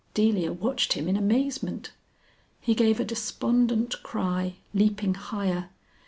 [0.15, 1.91] Delia watched him in amazement.
[2.59, 5.69] He gave a despondent cry, leaping higher.